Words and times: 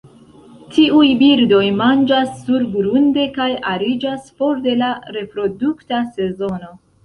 Tiuj 0.77 1.09
birdoj 1.19 1.65
manĝas 1.81 2.33
surgrunde, 2.47 3.27
kaj 3.37 3.49
ariĝas 3.75 4.35
for 4.41 4.67
de 4.67 4.77
la 4.83 4.91
reprodukta 5.21 6.05
sezono. 6.21 6.77